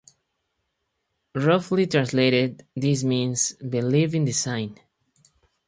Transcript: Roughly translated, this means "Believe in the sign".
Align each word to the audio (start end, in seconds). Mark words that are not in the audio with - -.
Roughly 1.35 1.85
translated, 1.85 2.65
this 2.75 3.03
means 3.03 3.53
"Believe 3.57 4.15
in 4.15 4.25
the 4.25 4.31
sign". 4.31 4.79